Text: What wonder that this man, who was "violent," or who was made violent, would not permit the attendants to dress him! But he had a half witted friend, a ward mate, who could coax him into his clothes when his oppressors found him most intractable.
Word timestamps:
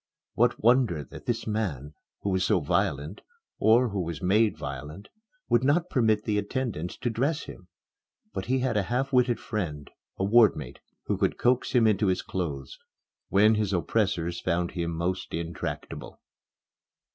What 0.33 0.63
wonder 0.63 1.03
that 1.03 1.27
this 1.27 1.45
man, 1.45 1.93
who 2.23 2.31
was 2.31 2.47
"violent," 2.47 3.21
or 3.59 3.89
who 3.89 4.01
was 4.01 4.19
made 4.19 4.57
violent, 4.57 5.09
would 5.47 5.63
not 5.63 5.91
permit 5.91 6.23
the 6.23 6.39
attendants 6.39 6.97
to 6.97 7.11
dress 7.11 7.43
him! 7.43 7.67
But 8.33 8.45
he 8.45 8.57
had 8.61 8.77
a 8.77 8.81
half 8.89 9.13
witted 9.13 9.39
friend, 9.39 9.91
a 10.17 10.23
ward 10.23 10.55
mate, 10.55 10.79
who 11.05 11.19
could 11.19 11.37
coax 11.37 11.73
him 11.73 11.85
into 11.85 12.07
his 12.07 12.23
clothes 12.23 12.79
when 13.29 13.53
his 13.53 13.73
oppressors 13.73 14.39
found 14.41 14.71
him 14.71 14.89
most 14.89 15.35
intractable. 15.35 16.19